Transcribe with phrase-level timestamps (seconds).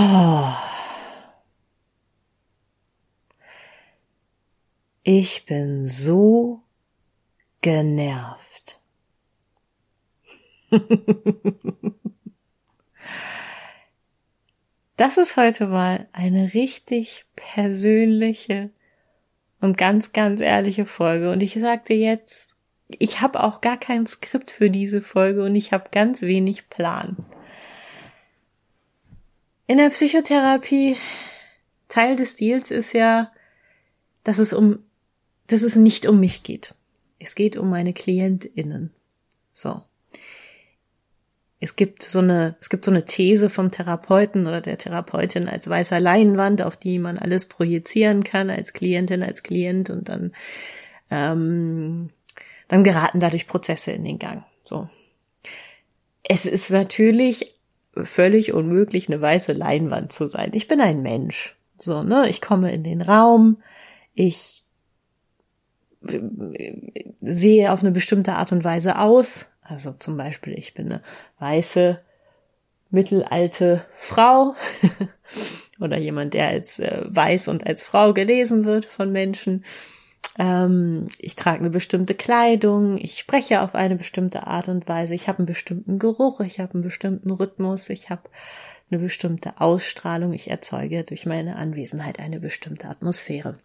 [5.02, 6.60] Ich bin so
[7.60, 8.80] genervt.
[14.96, 18.68] Das ist heute mal eine richtig persönliche
[19.58, 21.30] und ganz, ganz ehrliche Folge.
[21.30, 22.50] Und ich sagte jetzt,
[22.88, 27.16] ich habe auch gar kein Skript für diese Folge und ich habe ganz wenig Plan.
[29.70, 30.96] In der Psychotherapie,
[31.88, 33.30] Teil des Deals ist ja,
[34.24, 34.80] dass es um
[35.46, 36.74] dass es nicht um mich geht.
[37.20, 38.92] Es geht um meine KlientInnen.
[39.52, 39.80] So.
[41.60, 45.68] Es gibt so eine, es gibt so eine These vom Therapeuten oder der Therapeutin als
[45.68, 50.32] weißer Leinwand, auf die man alles projizieren kann, als Klientin, als Klient und dann,
[51.12, 52.10] ähm,
[52.66, 54.42] dann geraten dadurch Prozesse in den Gang.
[54.64, 54.90] So.
[56.24, 57.54] Es ist natürlich
[57.94, 60.50] völlig unmöglich, eine weiße Leinwand zu sein.
[60.54, 61.56] Ich bin ein Mensch.
[61.78, 62.28] So, ne?
[62.28, 63.62] Ich komme in den Raum,
[64.14, 64.64] ich
[67.20, 69.46] sehe auf eine bestimmte Art und Weise aus.
[69.62, 71.02] Also zum Beispiel, ich bin eine
[71.38, 72.00] weiße,
[72.90, 74.54] mittelalte Frau
[75.80, 79.64] oder jemand, der als äh, weiß und als Frau gelesen wird von Menschen.
[80.38, 85.28] Ähm, ich trage eine bestimmte Kleidung, ich spreche auf eine bestimmte Art und Weise, ich
[85.28, 88.22] habe einen bestimmten Geruch, ich habe einen bestimmten Rhythmus, ich habe
[88.90, 93.58] eine bestimmte Ausstrahlung, ich erzeuge durch meine Anwesenheit eine bestimmte Atmosphäre.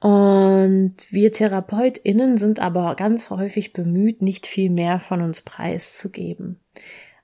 [0.00, 6.58] Und wir TherapeutInnen sind aber ganz häufig bemüht, nicht viel mehr von uns preiszugeben.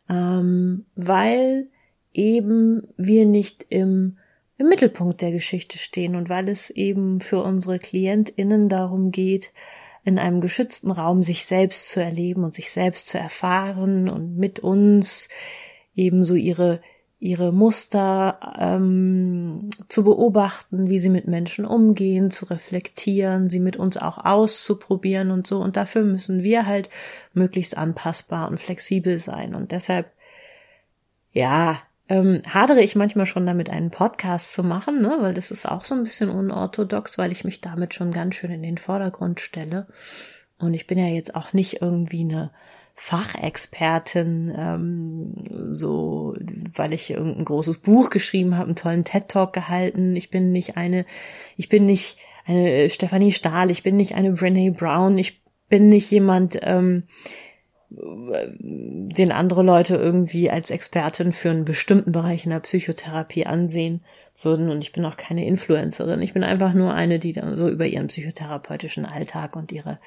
[0.09, 1.67] Ähm, weil
[2.13, 4.19] eben wir nicht im,
[4.59, 9.53] im Mittelpunkt der Geschichte stehen und weil es eben für unsere KlientInnen darum geht,
[10.05, 14.59] in einem geschützten Raum sich selbst zu erleben und sich selbst zu erfahren und mit
[14.59, 15.29] uns
[15.95, 16.81] ebenso ihre
[17.21, 23.97] ihre Muster ähm, zu beobachten, wie sie mit Menschen umgehen, zu reflektieren, sie mit uns
[23.97, 25.61] auch auszuprobieren und so.
[25.61, 26.89] Und dafür müssen wir halt
[27.35, 29.57] möglichst anpassbar und flexibel sein.
[29.57, 30.13] Und deshalb,
[31.33, 35.19] ja, ähm, hadere ich manchmal schon damit, einen Podcast zu machen, ne?
[35.21, 38.51] weil das ist auch so ein bisschen unorthodox, weil ich mich damit schon ganz schön
[38.51, 39.87] in den Vordergrund stelle.
[40.59, 42.51] Und ich bin ja jetzt auch nicht irgendwie eine
[42.95, 45.35] Fachexpertin, ähm,
[45.69, 46.35] so,
[46.75, 50.17] weil ich irgendein großes Buch geschrieben habe, einen tollen TED-Talk gehalten.
[50.17, 51.07] Ich bin nicht eine,
[51.57, 56.11] ich bin nicht eine Stephanie Stahl, ich bin nicht eine Brené Brown, ich bin nicht
[56.11, 57.05] jemand, ähm,
[57.91, 64.03] den andere Leute irgendwie als Expertin für einen bestimmten Bereich in der Psychotherapie ansehen
[64.43, 66.21] würden und ich bin auch keine Influencerin.
[66.21, 69.99] Ich bin einfach nur eine, die dann so über ihren psychotherapeutischen Alltag und ihre,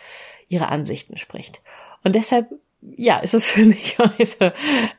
[0.48, 1.62] ihre Ansichten spricht.
[2.04, 2.50] Und deshalb
[2.82, 4.54] ja, ist es für mich heute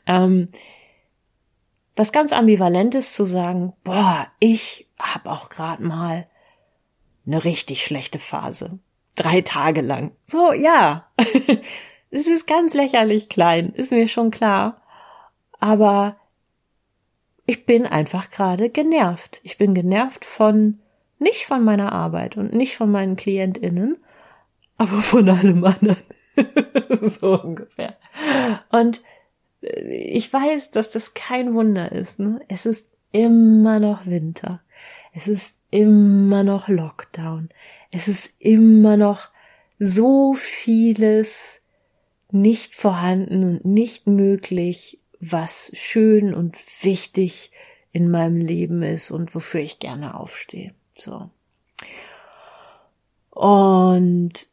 [0.06, 0.49] ähm,
[1.97, 6.26] was ganz ambivalentes zu sagen, boah, ich hab auch gerade mal
[7.26, 8.78] eine richtig schlechte Phase.
[9.14, 10.12] Drei Tage lang.
[10.26, 11.06] So, ja.
[12.12, 14.83] es ist ganz lächerlich klein, ist mir schon klar.
[15.59, 16.17] Aber
[17.47, 19.41] ich bin einfach gerade genervt.
[19.43, 20.78] Ich bin genervt von,
[21.19, 23.97] nicht von meiner Arbeit und nicht von meinen KlientInnen,
[24.77, 26.03] aber von allem anderen.
[27.03, 27.97] so ungefähr.
[28.71, 29.03] Und
[29.62, 32.19] äh, ich weiß, dass das kein Wunder ist.
[32.19, 32.43] Ne?
[32.49, 34.61] Es ist immer noch Winter.
[35.15, 37.49] Es ist immer noch Lockdown.
[37.91, 39.31] Es ist immer noch
[39.79, 41.62] so vieles
[42.32, 47.53] nicht vorhanden und nicht möglich, was schön und wichtig
[47.93, 50.75] in meinem Leben ist und wofür ich gerne aufstehe.
[50.96, 51.31] So.
[53.31, 54.49] Und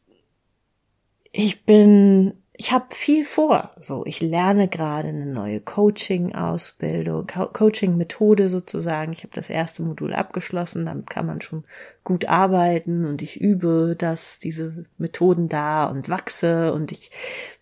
[1.32, 3.70] ich bin, ich habe viel vor.
[3.80, 9.14] So, ich lerne gerade eine neue Coaching-Ausbildung, Co Coaching-Methode sozusagen.
[9.14, 11.64] Ich habe das erste Modul abgeschlossen, damit kann man schon
[12.04, 17.10] gut arbeiten und ich übe das, diese Methoden da und wachse und ich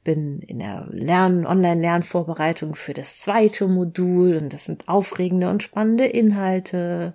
[0.02, 6.06] bin in der Lern Online-Lernvorbereitung für das zweite Modul und das sind aufregende und spannende
[6.06, 7.14] Inhalte.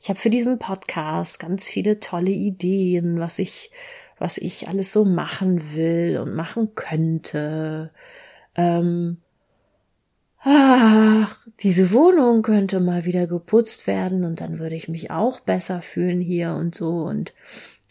[0.00, 3.70] Ich habe für diesen Podcast ganz viele tolle Ideen, was ich
[4.20, 7.90] was ich alles so machen will und machen könnte.
[8.54, 9.16] Ähm,
[10.40, 15.80] ach, diese Wohnung könnte mal wieder geputzt werden und dann würde ich mich auch besser
[15.80, 17.32] fühlen hier und so und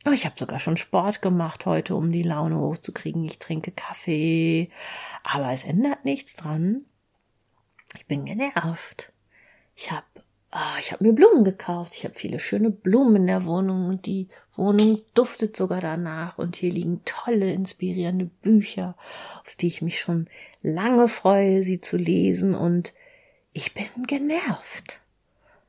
[0.05, 3.23] oh, ich habe sogar schon Sport gemacht heute, um die Laune hochzukriegen.
[3.25, 4.69] Ich trinke Kaffee,
[5.23, 6.85] aber es ändert nichts dran.
[7.97, 9.11] Ich bin genervt.
[9.75, 10.05] Ich habe
[10.51, 11.93] Ah, ich habe mir Blumen gekauft.
[11.95, 14.29] Ich habe viele schöne Blumen in der Wohnung und die
[14.59, 16.37] Wohnung duftet sogar danach.
[16.37, 18.95] Und hier liegen tolle, inspirierende Bücher,
[19.43, 20.27] auf die ich mich schon
[20.61, 22.53] lange freue, sie zu lesen.
[22.53, 22.93] Und
[23.53, 24.99] ich bin genervt.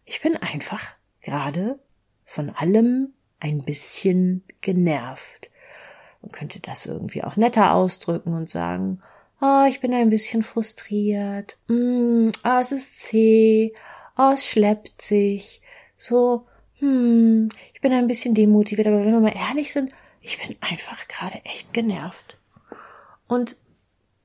[0.05, 0.83] Ich bin einfach
[1.23, 1.79] gerade
[2.25, 5.49] von allem ein bisschen genervt.
[6.21, 9.01] Man könnte das irgendwie auch netter ausdrücken und sagen,
[9.41, 11.57] oh, ich bin ein bisschen frustriert.
[11.69, 13.73] Mm, oh, es ist zäh
[14.21, 15.63] oh, es schleppt sich,
[15.97, 16.47] so,
[16.81, 21.09] hm, ich bin ein bisschen demotiviert, aber wenn wir mal ehrlich sind, ich bin einfach
[21.09, 22.37] gerade echt genervt.
[23.29, 23.57] Und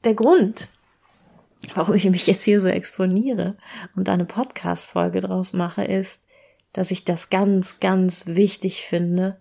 [0.04, 0.70] der Grund,
[1.74, 3.58] warum ich mich jetzt hier so exponiere
[3.96, 6.24] und eine Podcast-Folge draus mache, ist,
[6.74, 9.40] dass ich das ganz, ganz wichtig finde,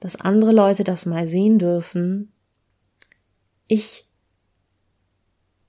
[0.00, 2.32] dass andere Leute das mal sehen dürfen.
[3.66, 4.06] Ich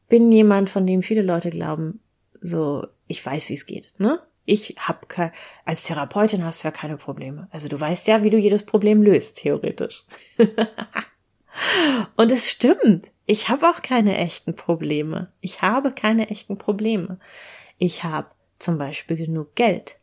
[0.07, 1.99] bin jemand, von dem viele Leute glauben,
[2.41, 4.19] so, ich weiß, wie es geht, ne?
[4.45, 5.31] Ich hab ke
[5.65, 7.47] als Therapeutin hast du ja keine Probleme.
[7.51, 10.03] Also du weißt ja, wie du jedes Problem löst, theoretisch.
[12.15, 13.05] Und es stimmt.
[13.25, 15.31] Ich habe auch keine echten Probleme.
[15.39, 17.19] Ich habe keine echten Probleme.
[17.77, 18.27] Ich habe
[18.59, 19.97] zum Beispiel genug Geld.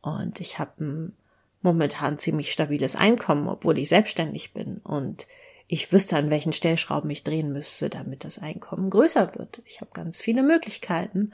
[0.00, 1.16] Und ich habe ein
[1.62, 4.78] momentan ziemlich stabiles Einkommen, obwohl ich selbstständig bin.
[4.78, 5.26] Und
[5.68, 9.62] ich wüsste, an welchen Stellschrauben ich drehen müsste, damit das Einkommen größer wird.
[9.64, 11.32] Ich habe ganz viele Möglichkeiten.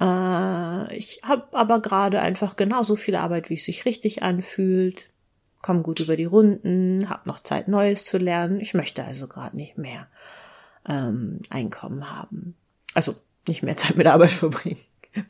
[0.00, 5.10] Äh, ich habe aber gerade einfach genauso viel Arbeit, wie es sich richtig anfühlt.
[5.62, 8.60] Komm gut über die Runden, hab noch Zeit, Neues zu lernen.
[8.60, 10.06] Ich möchte also gerade nicht mehr
[10.88, 12.54] ähm, Einkommen haben.
[12.94, 13.14] Also
[13.48, 14.78] nicht mehr Zeit mit Arbeit verbringen.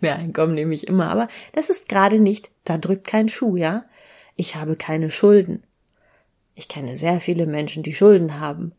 [0.00, 3.84] mehr Einkommen nehme ich immer, aber das ist gerade nicht, da drückt kein Schuh, ja.
[4.34, 5.62] Ich habe keine Schulden.
[6.54, 8.72] Ich kenne sehr viele Menschen, die Schulden haben.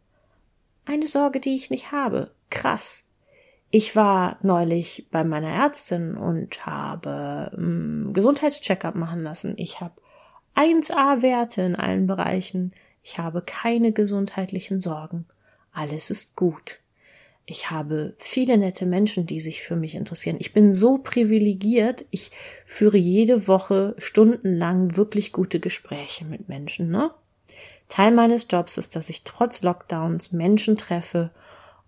[0.85, 2.31] Eine Sorge, die ich nicht habe.
[2.49, 3.03] Krass.
[3.69, 9.55] Ich war neulich bei meiner Ärztin und habe ähm, Gesundheitscheckup machen lassen.
[9.57, 9.95] Ich habe
[10.55, 12.73] 1A-Werte in allen Bereichen.
[13.03, 15.25] Ich habe keine gesundheitlichen Sorgen.
[15.73, 16.79] Alles ist gut.
[17.45, 20.37] Ich habe viele nette Menschen, die sich für mich interessieren.
[20.39, 22.05] Ich bin so privilegiert.
[22.09, 22.31] Ich
[22.65, 27.11] führe jede Woche stundenlang wirklich gute Gespräche mit Menschen, ne?
[27.87, 31.31] Teil meines Jobs ist, dass ich trotz Lockdowns Menschen treffe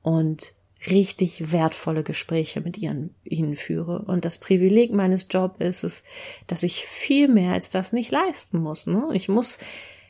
[0.01, 0.53] und
[0.87, 3.99] richtig wertvolle Gespräche mit ihren, ihnen führe.
[3.99, 6.03] Und das Privileg meines Jobs ist es,
[6.47, 8.87] dass ich viel mehr als das nicht leisten muss.
[8.87, 9.09] Ne?
[9.13, 9.59] Ich muss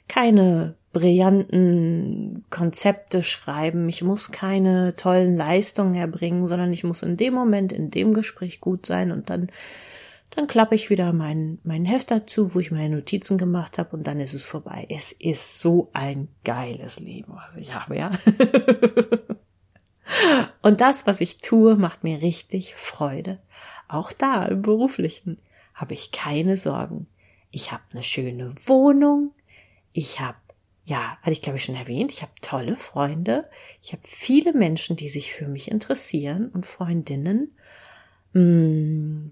[0.08, 7.34] keine brillanten Konzepte schreiben, ich muss keine tollen Leistungen erbringen, sondern ich muss in dem
[7.34, 9.50] Moment, in dem Gespräch gut sein und dann
[10.36, 14.06] dann klappe ich wieder meinen mein Heft dazu, wo ich meine Notizen gemacht habe und
[14.06, 14.86] dann ist es vorbei.
[14.90, 18.12] Es ist so ein geiles Leben, was ich habe, ja.
[20.62, 23.40] Und das, was ich tue, macht mir richtig Freude.
[23.88, 25.40] Auch da im beruflichen
[25.74, 27.08] habe ich keine Sorgen.
[27.52, 29.32] Ich habe eine schöne Wohnung.
[29.94, 30.38] Ich habe,
[30.86, 33.50] ja, hatte ich glaube ich schon erwähnt, ich habe tolle Freunde.
[33.82, 37.56] Ich habe viele Menschen, die sich für mich interessieren und Freundinnen.
[38.34, 39.32] Hm,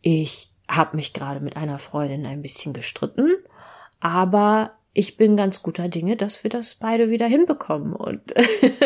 [0.00, 3.30] ich habe mich gerade mit einer Freundin ein bisschen gestritten,
[4.00, 8.34] aber ich bin ganz guter Dinge, dass wir das beide wieder hinbekommen und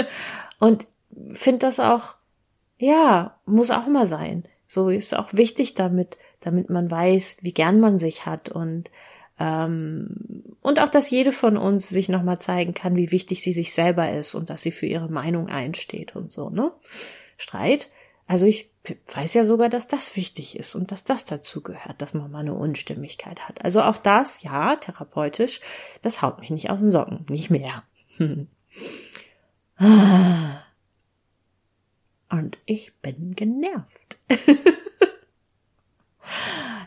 [0.58, 0.86] und
[1.32, 2.14] finde das auch,
[2.78, 4.44] ja, muss auch mal sein.
[4.66, 8.90] So ist auch wichtig damit, damit man weiß, wie gern man sich hat und
[9.38, 13.74] ähm, und auch, dass jede von uns sich nochmal zeigen kann, wie wichtig sie sich
[13.74, 16.70] selber ist und dass sie für ihre Meinung einsteht und so, ne?
[17.36, 17.90] Streit.
[18.26, 18.70] Also ich
[19.14, 22.40] weiß ja sogar, dass das wichtig ist und dass das dazu gehört, dass man mal
[22.40, 23.64] eine Unstimmigkeit hat.
[23.64, 25.60] Also auch das, ja, therapeutisch,
[26.02, 27.82] das haut mich nicht aus den Socken, nicht mehr.
[29.78, 30.62] Ah
[32.32, 34.18] und ich bin genervt.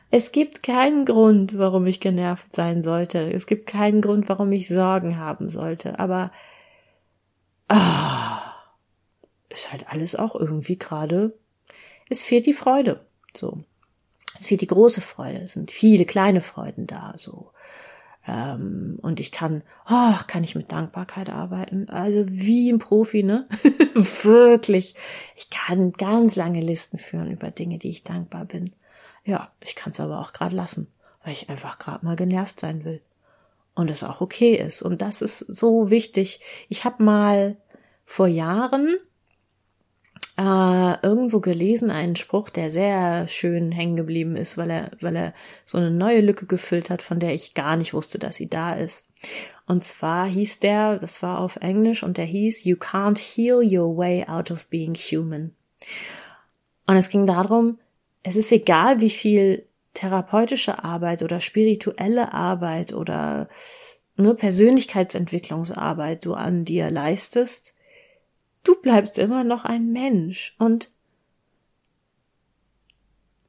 [0.09, 3.31] es gibt keinen Grund, warum ich genervt sein sollte.
[3.31, 5.99] Es gibt keinen Grund, warum ich Sorgen haben sollte.
[5.99, 6.31] Aber
[7.67, 8.41] ah,
[9.49, 11.37] ist halt alles auch irgendwie gerade.
[12.09, 13.05] Es fehlt die Freude.
[13.35, 13.63] So.
[14.37, 15.43] Es fehlt die große Freude.
[15.43, 17.13] Es sind viele kleine Freuden da.
[17.17, 17.51] So
[18.27, 21.89] ähm, und ich kann, oh, kann ich mit Dankbarkeit arbeiten.
[21.89, 23.47] Also wie ein Profi, ne?
[23.93, 24.95] Wirklich.
[25.35, 28.73] Ich kann ganz lange Listen führen über Dinge, die ich dankbar bin.
[29.23, 30.87] Ja, ich kann es aber auch gerade lassen,
[31.23, 33.01] weil ich einfach gerade mal genervt sein will.
[33.75, 34.81] Und es auch okay ist.
[34.81, 36.39] Und das ist so wichtig.
[36.69, 37.57] Ich habe mal
[38.05, 38.97] vor Jahren
[40.37, 45.33] äh, irgendwo gelesen einen Spruch, der sehr schön hängen geblieben ist, weil er, weil er
[45.65, 48.73] so eine neue Lücke gefüllt hat, von der ich gar nicht wusste, dass sie da
[48.73, 49.07] ist.
[49.65, 53.97] Und zwar hieß der, das war auf Englisch, und der hieß You can't heal your
[53.97, 55.55] way out of being human.
[56.85, 57.79] Und es ging darum,
[58.21, 63.47] es ist egal, wie viel therapeutische Arbeit oder spirituelle Arbeit oder
[64.17, 67.74] ne, Persönlichkeitsentwicklungsarbeit du an dir leistest,
[68.67, 70.89] du bleibst immer noch ein Mensch und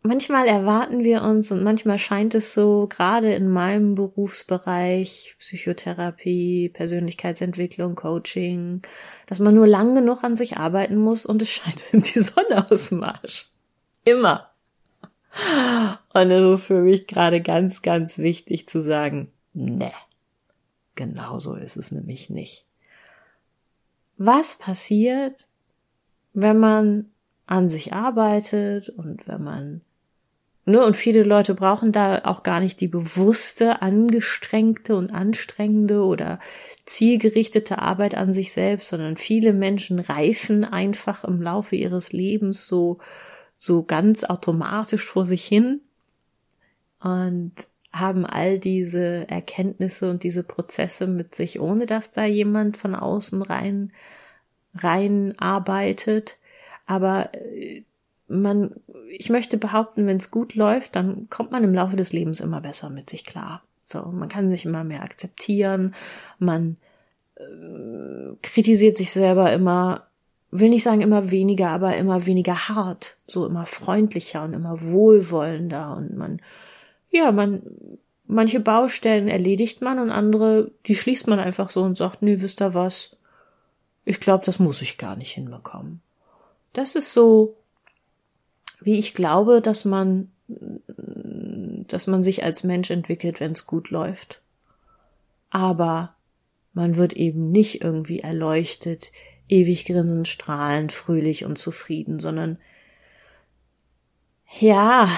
[0.02, 7.94] manchmal erwarten wir uns und manchmal scheint es so, gerade in meinem Berufsbereich, Psychotherapie, Persönlichkeitsentwicklung,
[7.94, 8.82] Coaching,
[9.26, 12.90] dass man nur lang genug an sich arbeiten muss und es scheint die Sonne aus
[12.90, 13.49] dem Arsch.
[14.04, 14.50] Immer.
[16.14, 19.92] Und es ist für mich gerade ganz, ganz wichtig zu sagen, ne,
[20.94, 22.65] genau so ist es nämlich nicht
[24.16, 25.49] was passiert,
[26.32, 27.11] wenn man
[27.46, 29.80] an sich arbeitet und wenn man
[30.68, 36.40] Ne, und viele Leute brauchen da auch gar nicht die bewusste, angestrengte und anstrengende oder
[36.87, 42.99] zielgerichtete Arbeit an sich selbst, sondern viele Menschen reifen einfach im Laufe ihres Lebens so,
[43.56, 45.82] so ganz automatisch vor sich hin.
[46.99, 47.52] Und
[47.93, 53.43] haben all diese Erkenntnisse und diese Prozesse mit sich, ohne dass da jemand von außen
[53.43, 53.93] rein,
[54.75, 56.37] rein arbeitet.
[56.87, 57.83] Aber äh,
[58.28, 58.75] man,
[59.11, 62.61] ich möchte behaupten, wenn es gut läuft, dann kommt man im Laufe des Lebens immer
[62.61, 63.62] besser mit sich klar.
[63.83, 65.95] So, man kann sich immer mehr akzeptieren,
[66.40, 66.76] man
[67.37, 70.09] äh, kritisiert sich selber immer,
[70.50, 75.97] will nicht sagen immer weniger, aber immer weniger hart, so immer freundlicher und immer wohlwollender
[75.97, 76.40] und man
[77.16, 77.62] ja, man,
[78.26, 82.61] manche Baustellen erledigt man und andere, die schließt man einfach so und sagt, nee, wisst
[82.61, 83.16] ihr was?
[84.04, 86.00] Ich glaube, das muss ich gar nicht hinbekommen.
[86.73, 87.56] Das ist so,
[88.80, 94.40] wie ich glaube, dass man, dass man sich als Mensch entwickelt, wenn es gut läuft.
[95.50, 96.14] Aber
[96.73, 99.11] man wird eben nicht irgendwie erleuchtet,
[99.49, 102.58] ewig grinsend, strahlend, fröhlich und zufrieden, sondern
[104.61, 105.08] ja,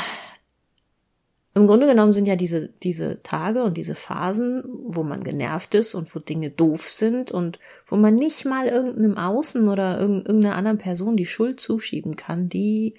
[1.58, 5.94] im Grunde genommen sind ja diese, diese Tage und diese Phasen, wo man genervt ist
[5.94, 10.78] und wo Dinge doof sind und wo man nicht mal irgendeinem Außen oder irgendeiner anderen
[10.78, 12.94] Person die Schuld zuschieben kann, die,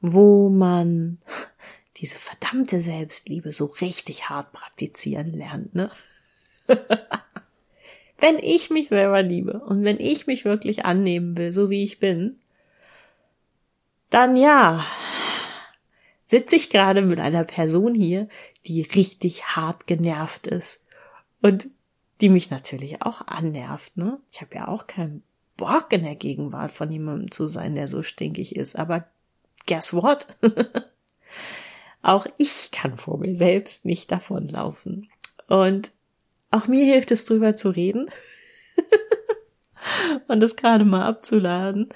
[0.00, 1.18] wo man
[1.96, 5.90] diese verdammte Selbstliebe so richtig hart praktizieren lernt, ne?
[8.18, 11.98] wenn ich mich selber liebe und wenn ich mich wirklich annehmen will, so wie ich
[11.98, 12.38] bin,
[14.10, 14.84] dann ja,
[16.26, 18.28] sitze ich gerade mit einer Person hier,
[18.66, 20.84] die richtig hart genervt ist
[21.40, 21.68] und
[22.20, 23.96] die mich natürlich auch annervt.
[23.96, 24.18] Ne?
[24.30, 25.22] Ich habe ja auch keinen
[25.56, 28.76] Bock in der Gegenwart von jemandem zu sein, der so stinkig ist.
[28.76, 29.06] Aber
[29.66, 30.26] guess what?
[32.02, 35.08] auch ich kann vor mir selbst nicht davonlaufen.
[35.48, 35.92] Und
[36.50, 38.10] auch mir hilft es drüber zu reden
[40.28, 41.88] und das gerade mal abzuladen.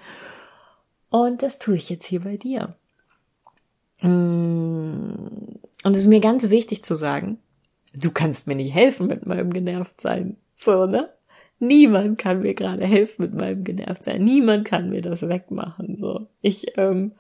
[1.09, 2.77] Und das tue ich jetzt hier bei dir.
[4.03, 5.59] Mm.
[5.83, 7.39] Und es ist mir ganz wichtig zu sagen,
[7.95, 10.37] du kannst mir nicht helfen mit meinem Genervtsein.
[10.55, 11.11] So, ne?
[11.59, 14.23] Niemand kann mir gerade helfen mit meinem Genervtsein.
[14.23, 15.97] Niemand kann mir das wegmachen.
[15.97, 17.13] So, ich, ähm,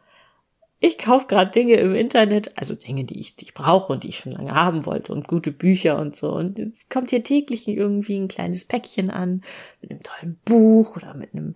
[0.78, 4.08] ich kauf gerade Dinge im Internet, also Dinge, die ich, die ich brauche und die
[4.08, 6.32] ich schon lange haben wollte und gute Bücher und so.
[6.32, 9.42] Und es kommt hier täglich irgendwie ein kleines Päckchen an
[9.82, 11.54] mit einem tollen Buch oder mit einem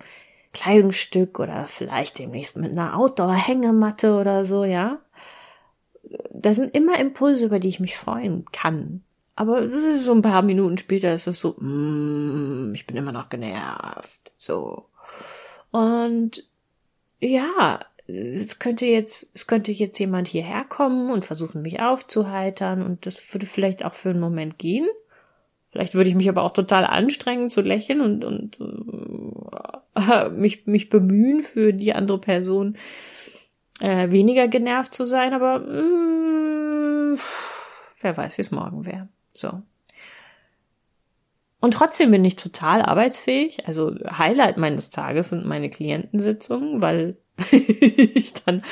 [0.52, 5.03] Kleidungsstück oder vielleicht demnächst mit einer Outdoor-Hängematte oder so, ja
[6.32, 9.02] da sind immer Impulse, über die ich mich freuen kann.
[9.37, 9.68] Aber
[9.99, 14.32] so ein paar Minuten später ist es so, mm, ich bin immer noch genervt.
[14.38, 14.87] So.
[15.70, 16.44] Und
[17.20, 23.06] ja, es könnte jetzt, es könnte jetzt jemand hierher kommen und versuchen, mich aufzuheitern und
[23.06, 24.87] das würde vielleicht auch für einen Moment gehen.
[25.73, 28.58] Vielleicht würde ich mich aber auch total anstrengen zu lächeln und, und
[29.96, 32.76] äh, mich, mich bemühen für die andere Person
[33.81, 37.19] äh, weniger genervt zu sein, aber mh, mm,
[38.00, 39.09] wer weiß, wie es morgen wäre.
[39.33, 39.62] So.
[41.61, 43.66] Und trotzdem bin ich total arbeitsfähig.
[43.66, 47.16] Also Highlight meines Tages sind meine Klientensitzungen, weil
[47.50, 48.62] ich dann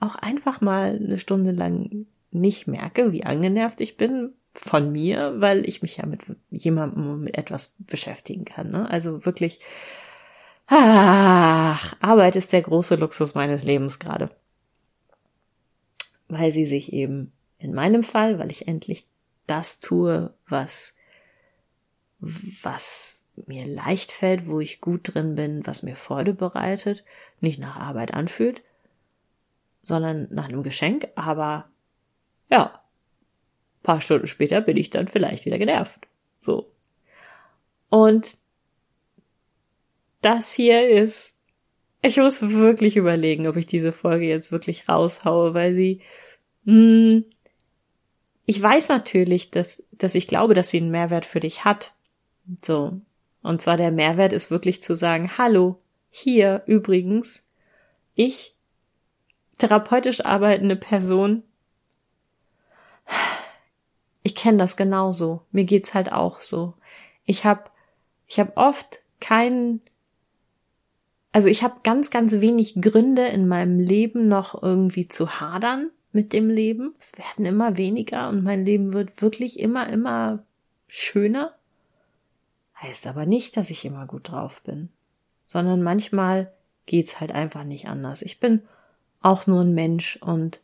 [0.00, 5.66] auch einfach mal eine Stunde lang nicht merke, wie angenervt ich bin von mir, weil
[5.66, 8.70] ich mich ja mit jemandem mit etwas beschäftigen kann.
[8.70, 8.88] Ne?
[8.90, 9.60] Also wirklich,
[10.66, 14.28] ach, Arbeit ist der große Luxus meines Lebens gerade
[16.32, 19.06] weil sie sich eben in meinem Fall, weil ich endlich
[19.46, 20.94] das tue, was,
[22.20, 27.04] was mir leicht fällt, wo ich gut drin bin, was mir Freude bereitet,
[27.40, 28.62] nicht nach Arbeit anfühlt,
[29.82, 31.68] sondern nach einem Geschenk, aber
[32.50, 32.80] ja,
[33.82, 36.06] paar Stunden später bin ich dann vielleicht wieder genervt.
[36.38, 36.70] So.
[37.88, 38.36] Und
[40.20, 41.34] das hier ist,
[42.00, 46.00] ich muss wirklich überlegen, ob ich diese Folge jetzt wirklich raushaue, weil sie,
[46.64, 51.92] ich weiß natürlich, dass, dass ich glaube, dass sie einen Mehrwert für dich hat.
[52.62, 53.00] So.
[53.42, 55.78] Und zwar der Mehrwert ist wirklich zu sagen, hallo,
[56.10, 57.46] hier übrigens,
[58.14, 58.54] ich,
[59.58, 61.42] therapeutisch arbeitende Person,
[64.22, 65.42] ich kenne das genauso.
[65.50, 66.74] Mir geht's halt auch so.
[67.24, 67.64] Ich habe
[68.26, 69.80] ich hab oft keinen
[71.32, 76.32] also ich habe ganz ganz wenig Gründe in meinem Leben noch irgendwie zu hadern mit
[76.32, 76.94] dem Leben.
[76.98, 80.44] Es werden immer weniger und mein Leben wird wirklich immer immer
[80.86, 81.54] schöner.
[82.80, 84.90] Heißt aber nicht, dass ich immer gut drauf bin,
[85.46, 86.52] sondern manchmal
[86.86, 88.22] geht's halt einfach nicht anders.
[88.22, 88.62] Ich bin
[89.20, 90.60] auch nur ein Mensch und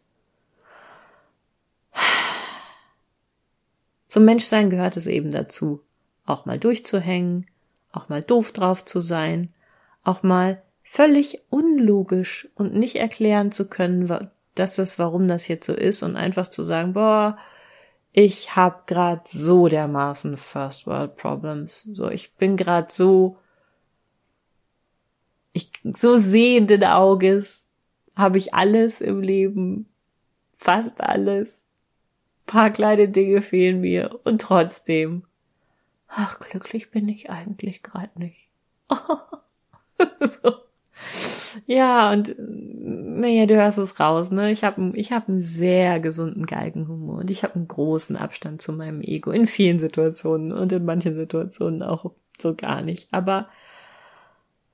[4.09, 5.81] zum Menschsein gehört es eben dazu,
[6.27, 7.47] auch mal durchzuhängen,
[7.93, 9.53] auch mal doof drauf zu sein,
[10.03, 14.09] auch mal völlig unlogisch und nicht erklären zu können,
[14.59, 17.39] dass das, warum das jetzt so ist und einfach zu sagen, boah,
[18.13, 21.83] ich hab grad so dermaßen First World Problems.
[21.83, 23.39] So, ich bin grad so,
[25.53, 27.69] ich, so sehenden Auges
[28.17, 29.89] habe ich alles im Leben,
[30.57, 31.67] fast alles.
[32.47, 35.25] Paar kleine Dinge fehlen mir und trotzdem,
[36.09, 38.49] ach, glücklich bin ich eigentlich grad nicht.
[40.21, 40.68] so.
[41.67, 44.51] Ja, und naja, du hörst es raus, ne?
[44.51, 48.73] Ich habe ich hab einen sehr gesunden Geigenhumor und ich habe einen großen Abstand zu
[48.73, 53.09] meinem Ego in vielen Situationen und in manchen Situationen auch so gar nicht.
[53.13, 53.49] Aber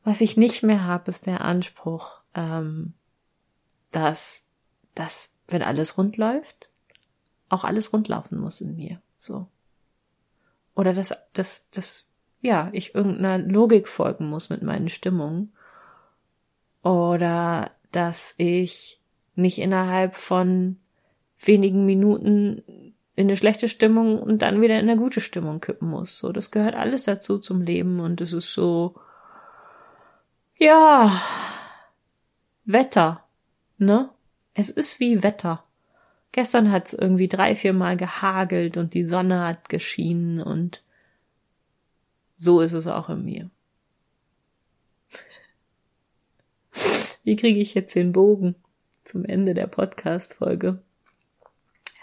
[0.04, 2.94] was ich nicht mehr habe, ist der Anspruch, ähm,
[3.90, 4.44] dass,
[4.94, 6.68] dass, wenn alles rund läuft,
[7.48, 9.00] auch alles rundlaufen muss in mir.
[9.16, 9.46] So.
[10.74, 12.06] Oder dass, dass, dass,
[12.40, 15.52] ja, ich irgendeiner Logik folgen muss mit meinen Stimmungen
[16.84, 19.00] oder dass ich
[19.34, 20.76] nicht innerhalb von
[21.40, 22.62] wenigen Minuten
[23.16, 26.18] in eine schlechte Stimmung und dann wieder in eine gute Stimmung kippen muss.
[26.18, 28.94] So, das gehört alles dazu zum Leben und es ist so,
[30.56, 31.20] ja,
[32.64, 33.24] Wetter,
[33.78, 34.10] ne?
[34.52, 35.64] Es ist wie Wetter.
[36.32, 40.82] Gestern hat es irgendwie drei, vier Mal gehagelt und die Sonne hat geschienen und
[42.36, 43.50] so ist es auch in mir.
[47.24, 48.54] Wie kriege ich jetzt den Bogen
[49.02, 50.82] zum Ende der Podcast-Folge?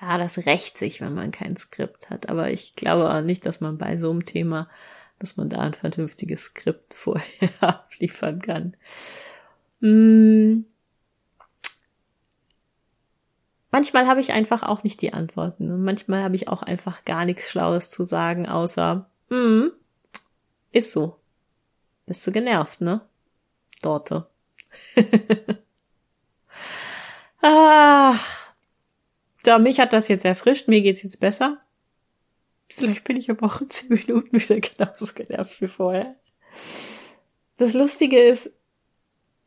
[0.02, 2.28] Ja, das rächt sich, wenn man kein Skript hat.
[2.28, 4.68] Aber ich glaube auch nicht, dass man bei so einem Thema,
[5.20, 8.76] dass man da ein vernünftiges Skript vorher abliefern kann.
[9.80, 10.66] Hm.
[13.70, 17.26] Manchmal habe ich einfach auch nicht die Antworten und manchmal habe ich auch einfach gar
[17.26, 19.72] nichts Schlaues zu sagen, außer, hm,
[20.72, 21.20] ist so.
[22.06, 23.02] Bist du genervt, ne?
[23.82, 24.31] Dorte.
[27.42, 28.16] ah.
[29.44, 31.60] Da, mich hat das jetzt erfrischt, mir geht's jetzt besser.
[32.70, 36.16] Vielleicht bin ich aber auch in zehn Minuten wieder genauso genervt wie vorher.
[37.58, 38.52] Das Lustige ist,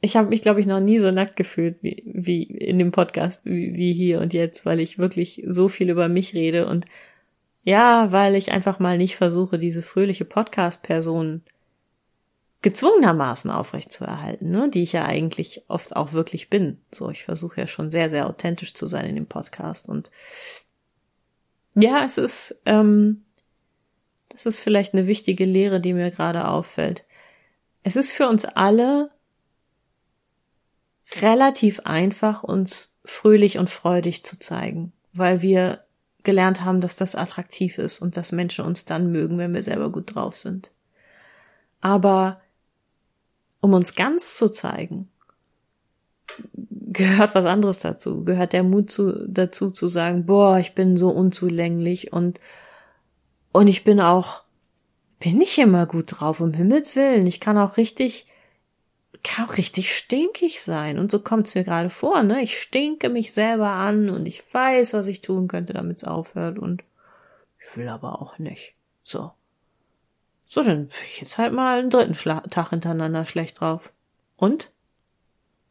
[0.00, 3.46] ich habe mich, glaube ich, noch nie so nackt gefühlt wie, wie in dem Podcast,
[3.46, 6.84] wie, wie hier und jetzt, weil ich wirklich so viel über mich rede und
[7.62, 11.42] ja, weil ich einfach mal nicht versuche, diese fröhliche Podcast-Person
[12.64, 16.78] gezwungenermaßen aufrechtzuerhalten, ne, die ich ja eigentlich oft auch wirklich bin.
[16.90, 20.10] So, ich versuche ja schon sehr, sehr authentisch zu sein in dem Podcast und
[21.74, 23.22] ja, es ist, ähm,
[24.30, 27.04] das ist vielleicht eine wichtige Lehre, die mir gerade auffällt.
[27.82, 29.10] Es ist für uns alle
[31.20, 35.84] relativ einfach, uns fröhlich und freudig zu zeigen, weil wir
[36.22, 39.90] gelernt haben, dass das attraktiv ist und dass Menschen uns dann mögen, wenn wir selber
[39.90, 40.70] gut drauf sind.
[41.82, 42.40] Aber
[43.64, 45.08] um uns ganz zu zeigen,
[46.60, 48.22] gehört was anderes dazu.
[48.22, 52.40] Gehört der Mut zu, dazu zu sagen, boah, ich bin so unzulänglich und,
[53.52, 54.42] und ich bin auch,
[55.18, 57.26] bin nicht immer gut drauf, um Himmels Willen.
[57.26, 58.26] Ich kann auch richtig,
[59.22, 60.98] kann auch richtig stinkig sein.
[60.98, 62.42] Und so kommt es mir gerade vor, ne?
[62.42, 66.58] Ich stinke mich selber an und ich weiß, was ich tun könnte, damit es aufhört
[66.58, 66.84] und
[67.58, 68.74] ich will aber auch nicht.
[69.04, 69.32] So.
[70.54, 73.92] So, dann bin ich jetzt halt mal einen dritten Schla Tag hintereinander schlecht drauf.
[74.36, 74.70] Und?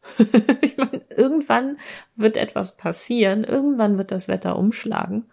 [0.59, 1.77] ich meine, irgendwann
[2.17, 5.23] wird etwas passieren, irgendwann wird das Wetter umschlagen.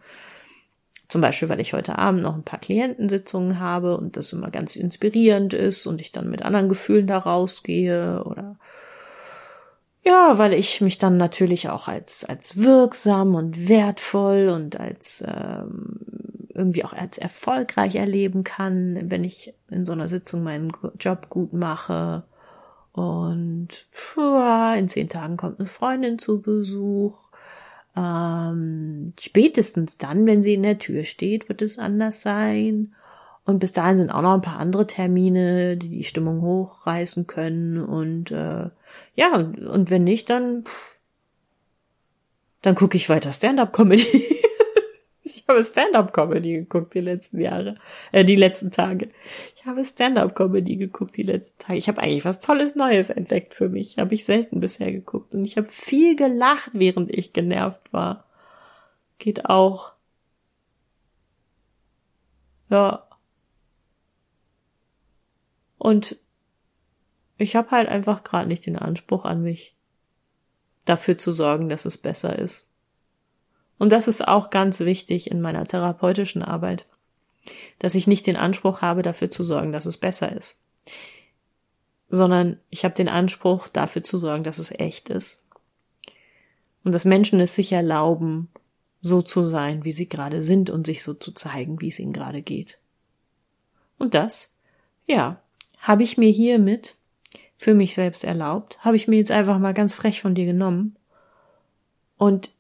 [1.09, 4.77] Zum Beispiel, weil ich heute Abend noch ein paar Klientensitzungen habe und das immer ganz
[4.77, 8.57] inspirierend ist und ich dann mit anderen Gefühlen da rausgehe oder
[10.03, 16.30] ja, weil ich mich dann natürlich auch als, als wirksam und wertvoll und als ähm,
[16.61, 21.53] irgendwie auch als erfolgreich erleben kann, wenn ich in so einer Sitzung meinen Job gut
[21.53, 22.25] mache.
[22.93, 27.31] Und pfuh, in zehn Tagen kommt eine Freundin zu Besuch.
[27.97, 32.95] Ähm, spätestens dann, wenn sie in der Tür steht, wird es anders sein.
[33.45, 37.81] Und bis dahin sind auch noch ein paar andere Termine, die die Stimmung hochreißen können.
[37.81, 38.71] Und äh,
[39.15, 40.65] ja, und, und wenn nicht, dann
[42.63, 44.25] dann gucke ich weiter Stand-up-Comedy.
[45.23, 47.77] ich habe Stand-up-Comedy geguckt die letzten Jahre,
[48.13, 49.11] äh, die letzten Tage.
[49.57, 51.79] Ich habe Stand-up-Comedy geguckt die letzten Tage.
[51.79, 53.99] Ich habe eigentlich was Tolles Neues entdeckt für mich.
[53.99, 58.25] Habe ich selten bisher geguckt und ich habe viel gelacht, während ich genervt war.
[59.19, 59.93] Geht auch.
[62.71, 63.07] Ja.
[65.77, 66.17] Und
[67.37, 69.75] ich habe halt einfach gerade nicht den Anspruch an mich,
[70.85, 72.70] dafür zu sorgen, dass es besser ist.
[73.81, 76.85] Und das ist auch ganz wichtig in meiner therapeutischen Arbeit,
[77.79, 80.59] dass ich nicht den Anspruch habe, dafür zu sorgen, dass es besser ist,
[82.11, 85.47] sondern ich habe den Anspruch, dafür zu sorgen, dass es echt ist.
[86.85, 88.51] Und dass Menschen es sich erlauben,
[89.01, 92.13] so zu sein, wie sie gerade sind und sich so zu zeigen, wie es ihnen
[92.13, 92.77] gerade geht.
[93.99, 94.53] Und das,
[95.07, 95.41] ja,
[95.79, 96.97] habe ich mir hiermit
[97.57, 100.97] für mich selbst erlaubt, habe ich mir jetzt einfach mal ganz frech von dir genommen.
[102.19, 102.51] Und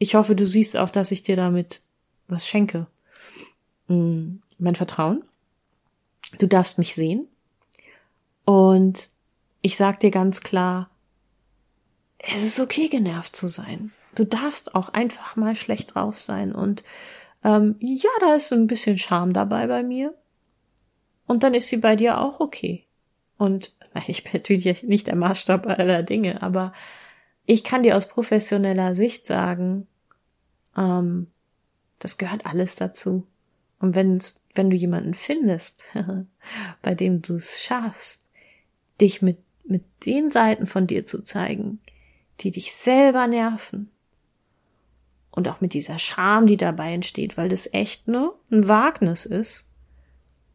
[0.00, 1.82] ich hoffe, du siehst auch, dass ich dir damit
[2.26, 2.86] was schenke.
[3.86, 5.22] Mm, mein Vertrauen.
[6.38, 7.28] Du darfst mich sehen.
[8.46, 9.10] Und
[9.60, 10.88] ich sag dir ganz klar,
[12.16, 13.92] es ist okay, genervt zu sein.
[14.14, 16.54] Du darfst auch einfach mal schlecht drauf sein.
[16.54, 16.82] Und
[17.44, 20.14] ähm, ja, da ist ein bisschen Charme dabei bei mir.
[21.26, 22.86] Und dann ist sie bei dir auch okay.
[23.36, 26.72] Und nein, ich bin natürlich nicht der Maßstab aller Dinge, aber
[27.44, 29.88] ich kann dir aus professioneller Sicht sagen,
[30.80, 31.28] ähm,
[32.00, 33.26] das gehört alles dazu.
[33.78, 35.84] Und wenn's, wenn du jemanden findest,
[36.82, 38.26] bei dem du es schaffst,
[39.00, 41.80] dich mit, mit den Seiten von dir zu zeigen,
[42.40, 43.90] die dich selber nerven,
[45.30, 49.68] und auch mit dieser Scham, die dabei entsteht, weil das echt nur ein Wagnis ist.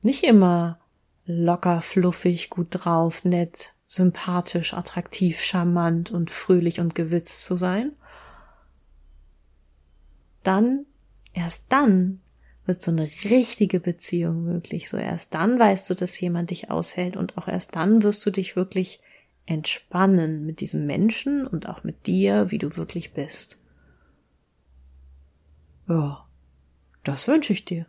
[0.02, 0.80] Nicht immer
[1.26, 7.94] locker, fluffig, gut drauf, nett, sympathisch, attraktiv, charmant und fröhlich und gewitzt zu sein,
[10.48, 10.86] dann,
[11.34, 12.22] erst dann
[12.66, 14.90] wird so eine richtige Beziehung möglich.
[14.90, 18.32] So erst dann weißt du, dass jemand dich aushält und auch erst dann wirst du
[18.32, 19.02] dich wirklich
[19.46, 23.60] entspannen mit diesem Menschen und auch mit dir, wie du wirklich bist.
[25.88, 26.28] Ja,
[27.04, 27.86] das wünsche ich dir.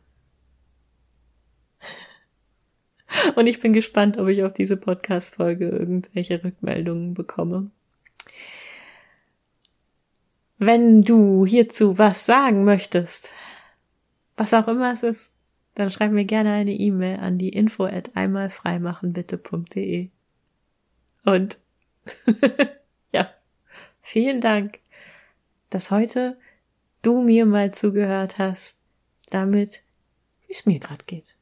[3.37, 7.71] Und ich bin gespannt, ob ich auf diese Podcast-Folge irgendwelche Rückmeldungen bekomme.
[10.59, 13.33] Wenn du hierzu was sagen möchtest,
[14.37, 15.33] was auch immer es ist,
[15.75, 20.09] dann schreib mir gerne eine E-Mail an die info at einmalfreimachenbitte.de.
[21.25, 21.59] Und
[23.13, 23.31] ja,
[24.01, 24.79] vielen Dank,
[25.69, 26.39] dass heute
[27.03, 28.79] du mir mal zugehört hast,
[29.31, 29.83] damit,
[30.47, 31.36] wie es mir gerade geht.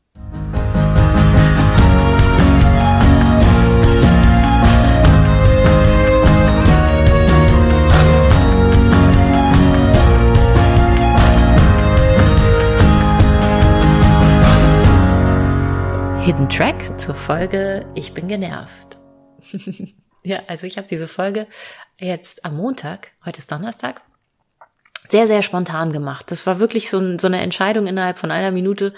[16.24, 18.98] Hidden Track zur Folge Ich bin genervt.
[20.24, 21.46] ja, also ich habe diese Folge
[21.98, 24.00] jetzt am Montag, heute ist Donnerstag,
[25.10, 26.30] sehr, sehr spontan gemacht.
[26.30, 28.94] Das war wirklich so, ein, so eine Entscheidung innerhalb von einer Minute.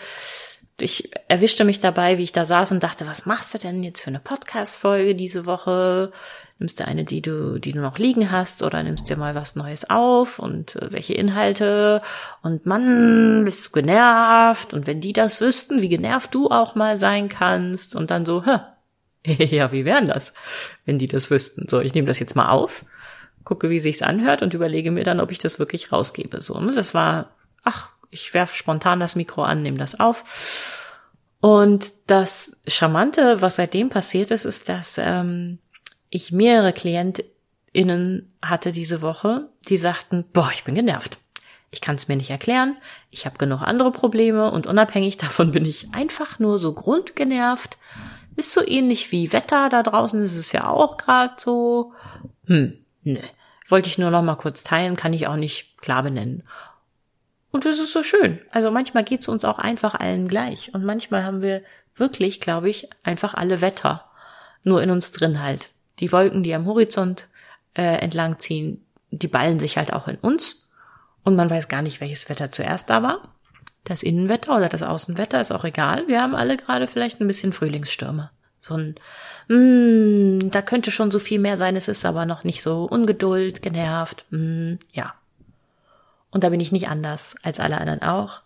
[0.78, 4.02] Ich erwischte mich dabei, wie ich da saß und dachte, was machst du denn jetzt
[4.02, 6.12] für eine Podcast-Folge diese Woche?
[6.58, 9.56] Nimmst du eine, die du, die du noch liegen hast, oder nimmst dir mal was
[9.56, 12.02] Neues auf und äh, welche Inhalte?
[12.42, 14.74] Und Mann, bist du genervt?
[14.74, 18.44] Und wenn die das wüssten, wie genervt du auch mal sein kannst, und dann so,
[18.44, 18.58] hä,
[19.44, 20.34] ja, wie wären das,
[20.84, 21.68] wenn die das wüssten?
[21.68, 22.84] So, ich nehme das jetzt mal auf,
[23.44, 26.42] gucke, wie sich's anhört und überlege mir dann, ob ich das wirklich rausgebe.
[26.42, 26.72] So, ne?
[26.72, 27.30] Das war,
[27.64, 30.82] ach, ich werf spontan das Mikro an, nehme das auf.
[31.40, 35.58] Und das Charmante, was seitdem passiert ist, ist, dass ähm,
[36.10, 41.18] ich mehrere KlientInnen hatte diese Woche, die sagten, boah, ich bin genervt.
[41.70, 42.76] Ich kann es mir nicht erklären,
[43.10, 47.76] ich habe genug andere Probleme und unabhängig davon bin ich einfach nur so grundgenervt.
[48.36, 51.92] Ist so ähnlich wie Wetter da draußen, ist es ja auch gerade so.
[52.46, 53.20] Hm, ne.
[53.68, 56.44] Wollte ich nur noch mal kurz teilen, kann ich auch nicht klar benennen.
[57.50, 58.40] Und das ist so schön.
[58.50, 60.74] Also manchmal geht's uns auch einfach allen gleich.
[60.74, 61.62] Und manchmal haben wir
[61.94, 64.04] wirklich, glaube ich, einfach alle Wetter.
[64.62, 65.70] Nur in uns drin halt.
[66.00, 67.28] Die Wolken, die am Horizont
[67.74, 70.70] äh, entlang ziehen, die ballen sich halt auch in uns.
[71.22, 73.22] Und man weiß gar nicht, welches Wetter zuerst da war.
[73.84, 76.08] Das Innenwetter oder das Außenwetter ist auch egal.
[76.08, 78.30] Wir haben alle gerade vielleicht ein bisschen Frühlingsstürme.
[78.60, 78.96] So ein,
[79.48, 83.62] mm, da könnte schon so viel mehr sein, es ist aber noch nicht so Ungeduld,
[83.62, 85.14] genervt, mm, ja.
[86.30, 88.42] Und da bin ich nicht anders als alle anderen auch.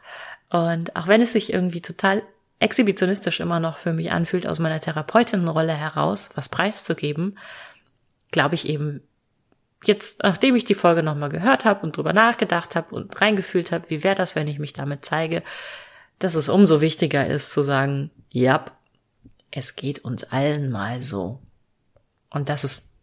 [0.51, 2.23] Und auch wenn es sich irgendwie total
[2.59, 7.39] exhibitionistisch immer noch für mich anfühlt, aus meiner Therapeutinnenrolle heraus was preiszugeben,
[8.31, 9.03] glaube ich eben
[9.85, 13.89] jetzt, nachdem ich die Folge nochmal gehört habe und drüber nachgedacht habe und reingefühlt habe,
[13.89, 15.43] wie wäre das, wenn ich mich damit zeige,
[16.19, 18.65] dass es umso wichtiger ist zu sagen, ja,
[19.51, 21.41] es geht uns allen mal so.
[22.29, 22.95] Und das ist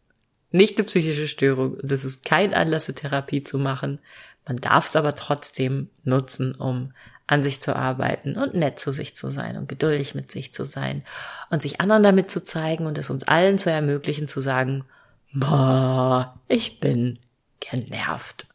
[0.52, 4.00] nicht eine psychische Störung, das ist kein Anlass, Therapie zu machen.
[4.48, 6.94] Man darf es aber trotzdem nutzen, um
[7.28, 10.64] an sich zu arbeiten und nett zu sich zu sein und geduldig mit sich zu
[10.64, 11.04] sein
[11.50, 14.86] und sich anderen damit zu zeigen und es uns allen zu ermöglichen zu sagen,
[15.34, 17.20] boah, ich bin
[17.60, 18.48] genervt.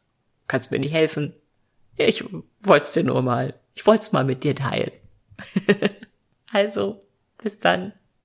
[0.47, 1.33] Kannst mir nicht helfen?
[1.95, 2.25] Ich
[2.61, 4.91] wollte dir nur mal, ich wollte es mal mit dir teilen.
[6.51, 7.03] also,
[7.37, 7.93] bis dann.